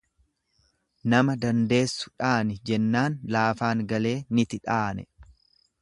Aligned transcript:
"""Nama 1.13 1.35
dandeessu 1.43 2.09
dhaani"" 2.13 2.59
jennaan, 2.71 3.19
laafaan 3.37 3.85
galee 3.93 4.19
niti 4.41 4.63
dhaane." 4.67 5.09